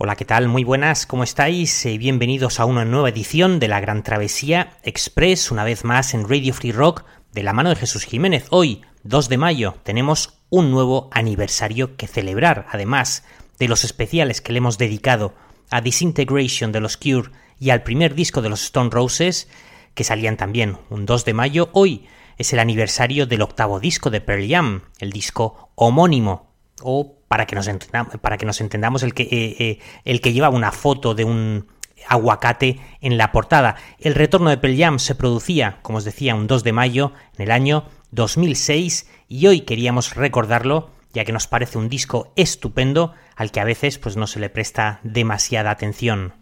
Hola, 0.00 0.14
¿qué 0.14 0.24
tal? 0.24 0.46
Muy 0.46 0.62
buenas, 0.62 1.06
¿cómo 1.06 1.24
estáis? 1.24 1.84
Eh, 1.84 1.98
bienvenidos 1.98 2.60
a 2.60 2.66
una 2.66 2.84
nueva 2.84 3.08
edición 3.08 3.58
de 3.58 3.66
la 3.66 3.80
Gran 3.80 4.04
Travesía 4.04 4.76
Express, 4.84 5.50
una 5.50 5.64
vez 5.64 5.82
más 5.82 6.14
en 6.14 6.28
Radio 6.28 6.54
Free 6.54 6.70
Rock, 6.70 7.02
de 7.32 7.42
la 7.42 7.52
mano 7.52 7.70
de 7.70 7.74
Jesús 7.74 8.04
Jiménez. 8.04 8.46
Hoy, 8.50 8.82
2 9.02 9.28
de 9.28 9.38
mayo, 9.38 9.74
tenemos 9.82 10.38
un 10.50 10.70
nuevo 10.70 11.08
aniversario 11.10 11.96
que 11.96 12.06
celebrar, 12.06 12.68
además 12.70 13.24
de 13.58 13.66
los 13.66 13.82
especiales 13.82 14.40
que 14.40 14.52
le 14.52 14.58
hemos 14.58 14.78
dedicado 14.78 15.34
a 15.68 15.80
Disintegration 15.80 16.70
de 16.70 16.78
los 16.78 16.96
Cure 16.96 17.32
y 17.58 17.70
al 17.70 17.82
primer 17.82 18.14
disco 18.14 18.40
de 18.40 18.50
los 18.50 18.62
Stone 18.62 18.90
Roses, 18.90 19.48
que 19.94 20.04
salían 20.04 20.36
también 20.36 20.78
un 20.90 21.06
2 21.06 21.24
de 21.24 21.34
mayo. 21.34 21.70
Hoy 21.72 22.06
es 22.36 22.52
el 22.52 22.60
aniversario 22.60 23.26
del 23.26 23.42
octavo 23.42 23.80
disco 23.80 24.10
de 24.10 24.20
Pearl 24.20 24.48
Jam, 24.48 24.82
el 25.00 25.10
disco 25.10 25.72
homónimo, 25.74 26.52
o 26.82 27.17
para 27.28 27.46
que 27.46 27.54
nos, 27.54 27.68
entendamos, 27.68 28.16
para 28.18 28.38
que 28.38 28.46
nos 28.46 28.60
entendamos, 28.60 29.02
el 29.02 29.14
que, 29.14 29.24
eh, 29.24 29.56
eh, 29.58 29.78
el 30.04 30.20
que 30.20 30.32
lleva 30.32 30.48
una 30.48 30.72
foto 30.72 31.14
de 31.14 31.24
un 31.24 31.66
aguacate 32.08 32.80
en 33.00 33.18
la 33.18 33.32
portada. 33.32 33.76
El 33.98 34.14
retorno 34.14 34.50
de 34.50 34.58
Pearl 34.58 34.76
Jam 34.76 34.98
se 34.98 35.14
producía, 35.14 35.78
como 35.82 35.98
os 35.98 36.04
decía, 36.04 36.34
un 36.34 36.46
2 36.46 36.64
de 36.64 36.72
mayo 36.72 37.12
en 37.36 37.42
el 37.42 37.50
año 37.50 37.84
2006 38.12 39.08
y 39.28 39.46
hoy 39.46 39.60
queríamos 39.60 40.14
recordarlo 40.14 40.90
ya 41.12 41.24
que 41.24 41.32
nos 41.32 41.46
parece 41.46 41.78
un 41.78 41.88
disco 41.88 42.32
estupendo 42.36 43.14
al 43.36 43.50
que 43.50 43.60
a 43.60 43.64
veces 43.64 43.98
pues 43.98 44.16
no 44.16 44.26
se 44.26 44.40
le 44.40 44.50
presta 44.50 45.00
demasiada 45.02 45.70
atención. 45.70 46.34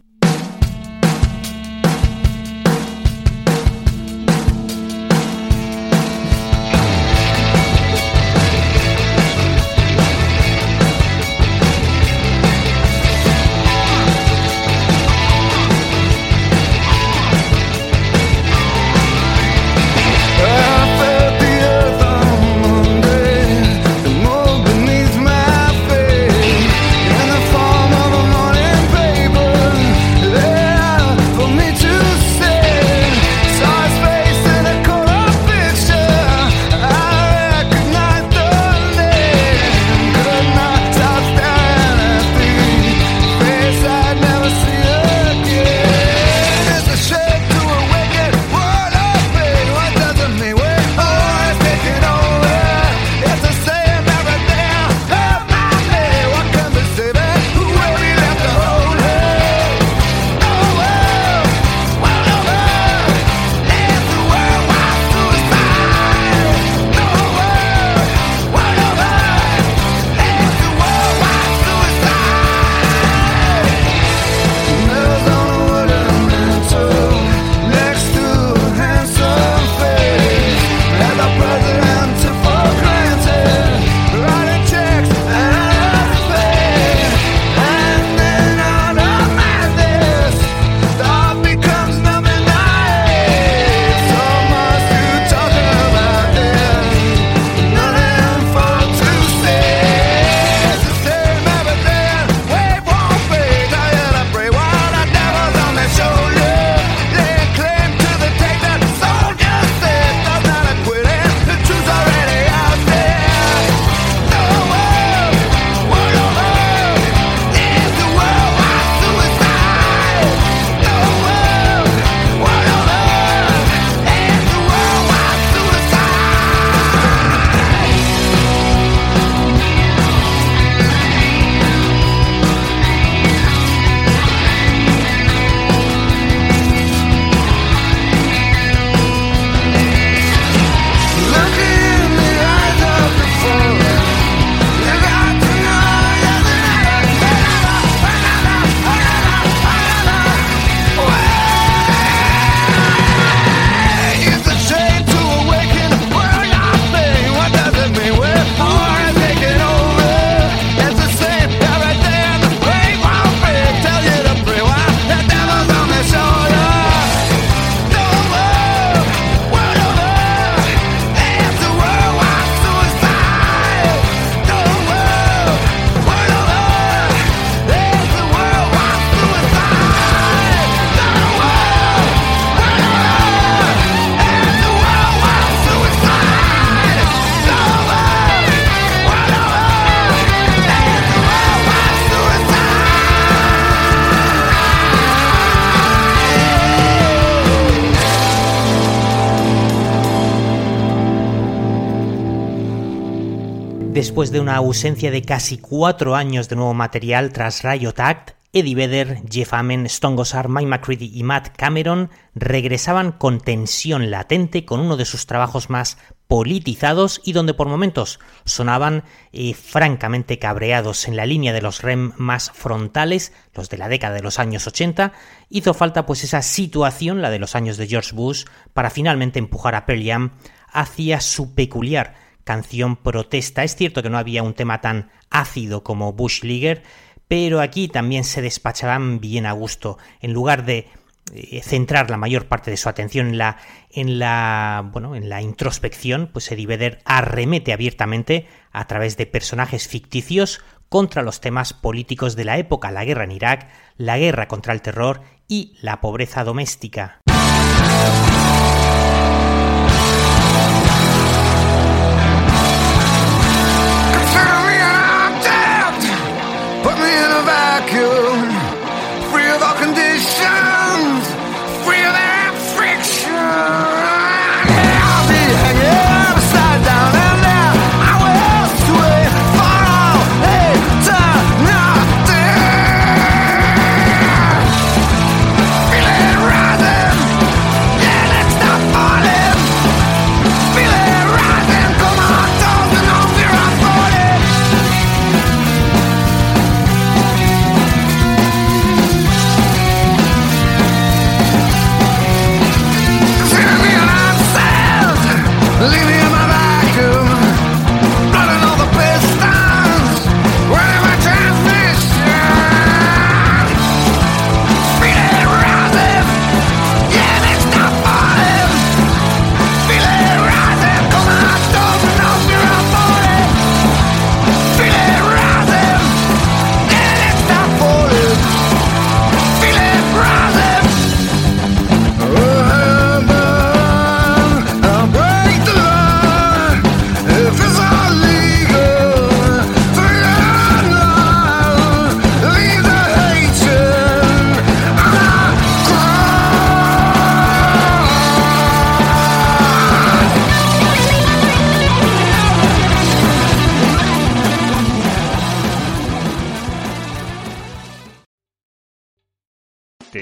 Después 203.96 204.30
de 204.30 204.40
una 204.40 204.56
ausencia 204.56 205.10
de 205.10 205.22
casi 205.22 205.56
cuatro 205.56 206.16
años 206.16 206.50
de 206.50 206.56
nuevo 206.56 206.74
material 206.74 207.32
tras 207.32 207.62
Riot 207.62 207.94
Act, 207.96 208.32
Eddie 208.52 208.74
Vedder, 208.74 209.22
Jeff 209.26 209.54
Amen, 209.54 209.86
Stone 209.86 210.16
Gossard, 210.16 210.50
Mike 210.50 210.66
McCready 210.66 211.10
y 211.14 211.22
Matt 211.22 211.56
Cameron 211.56 212.10
regresaban 212.34 213.12
con 213.12 213.40
tensión 213.40 214.10
latente 214.10 214.66
con 214.66 214.80
uno 214.80 214.98
de 214.98 215.06
sus 215.06 215.24
trabajos 215.24 215.70
más 215.70 215.96
politizados 216.28 217.22
y 217.24 217.32
donde 217.32 217.54
por 217.54 217.68
momentos 217.68 218.20
sonaban 218.44 219.02
eh, 219.32 219.54
francamente 219.54 220.38
cabreados 220.38 221.08
en 221.08 221.16
la 221.16 221.24
línea 221.24 221.54
de 221.54 221.62
los 221.62 221.80
REM 221.80 222.12
más 222.18 222.50
frontales, 222.50 223.32
los 223.54 223.70
de 223.70 223.78
la 223.78 223.88
década 223.88 224.16
de 224.16 224.22
los 224.22 224.38
años 224.38 224.66
80, 224.66 225.14
hizo 225.48 225.72
falta 225.72 226.04
pues 226.04 226.22
esa 226.22 226.42
situación, 226.42 227.22
la 227.22 227.30
de 227.30 227.38
los 227.38 227.54
años 227.54 227.78
de 227.78 227.86
George 227.86 228.14
Bush, 228.14 228.44
para 228.74 228.90
finalmente 228.90 229.38
empujar 229.38 229.74
a 229.74 229.86
Pearl 229.86 230.04
Jam 230.04 230.32
hacia 230.70 231.22
su 231.22 231.54
peculiar 231.54 232.25
canción 232.46 232.94
protesta. 232.94 233.64
Es 233.64 233.74
cierto 233.74 234.04
que 234.04 234.08
no 234.08 234.18
había 234.18 234.44
un 234.44 234.54
tema 234.54 234.80
tan 234.80 235.10
ácido 235.30 235.82
como 235.82 236.12
Bush 236.12 236.44
Leaguer, 236.44 236.84
pero 237.26 237.60
aquí 237.60 237.88
también 237.88 238.22
se 238.22 238.40
despachaban 238.40 239.20
bien 239.20 239.46
a 239.46 239.52
gusto. 239.52 239.98
En 240.20 240.32
lugar 240.32 240.64
de 240.64 240.86
eh, 241.34 241.60
centrar 241.64 242.08
la 242.08 242.16
mayor 242.16 242.46
parte 242.46 242.70
de 242.70 242.76
su 242.76 242.88
atención 242.88 243.26
en 243.26 243.38
la, 243.38 243.56
en 243.90 244.20
la, 244.20 244.88
bueno, 244.92 245.16
en 245.16 245.28
la 245.28 245.42
introspección, 245.42 246.30
pues 246.32 246.50
Eddie 246.52 246.68
Vedder 246.68 247.02
arremete 247.04 247.72
abiertamente 247.72 248.46
a 248.70 248.86
través 248.86 249.16
de 249.16 249.26
personajes 249.26 249.88
ficticios 249.88 250.60
contra 250.88 251.22
los 251.22 251.40
temas 251.40 251.72
políticos 251.72 252.36
de 252.36 252.44
la 252.44 252.58
época, 252.58 252.92
la 252.92 253.04
guerra 253.04 253.24
en 253.24 253.32
Irak, 253.32 253.68
la 253.96 254.18
guerra 254.18 254.46
contra 254.46 254.72
el 254.72 254.82
terror 254.82 255.20
y 255.48 255.76
la 255.80 256.00
pobreza 256.00 256.44
doméstica. 256.44 257.18